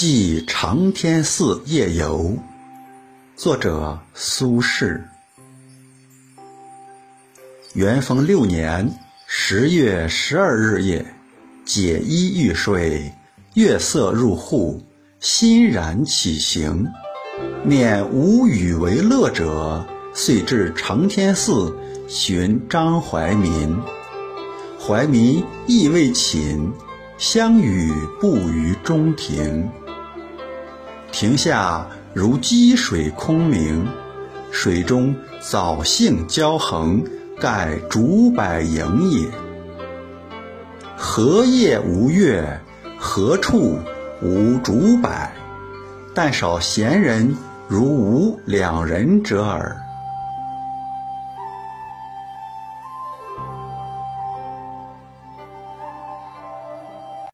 [0.00, 2.34] 寄长天寺夜游，
[3.36, 4.98] 作者苏轼。
[7.74, 8.94] 元丰六年
[9.26, 11.04] 十月十二日夜，
[11.66, 13.12] 解衣欲睡，
[13.52, 14.80] 月色入户，
[15.18, 16.88] 欣然起行。
[17.62, 21.76] 念无与为乐者，遂至长天寺
[22.08, 23.76] 寻张怀民。
[24.80, 26.72] 怀民亦未寝，
[27.18, 29.70] 相与步于中庭。
[31.12, 33.86] 亭下如积水空明，
[34.50, 37.02] 水中藻荇交横，
[37.38, 39.28] 盖竹柏影也。
[40.96, 42.60] 何夜无月？
[42.98, 43.78] 何处
[44.22, 45.10] 无竹柏？
[46.14, 47.34] 但少闲人
[47.68, 49.76] 如吾两人者耳。